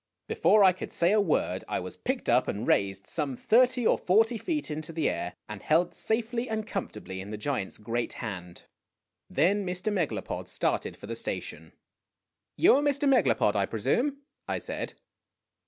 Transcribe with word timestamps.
"Before 0.33 0.63
I 0.63 0.73
could 0.73 0.91
say 0.91 1.11
a 1.11 1.21
word, 1.21 1.63
I 1.67 1.79
was 1.79 1.95
picked 1.95 2.27
up 2.27 2.47
and 2.47 2.65
raised 2.65 3.05
some 3.05 3.37
thirty 3.37 3.85
or 3.85 3.99
forty 3.99 4.35
feet 4.39 4.71
into 4.71 4.91
the 4.91 5.07
air, 5.07 5.35
and 5.47 5.61
held 5.61 5.93
safely 5.93 6.49
and 6.49 6.65
comfortably 6.65 7.21
in 7.21 7.29
the 7.29 7.37
giant's 7.37 7.77
great 7.77 8.13
hand. 8.13 8.63
Then 9.29 9.63
Mr. 9.63 9.93
Megalopod 9.93 10.47
started 10.47 10.97
for 10.97 11.05
the 11.05 11.15
station." 11.15 11.73
You 12.57 12.73
are 12.77 12.81
Mr. 12.81 13.07
Megalopod, 13.07 13.55
I 13.55 13.67
presume," 13.67 14.23
I 14.47 14.57
said. 14.57 14.95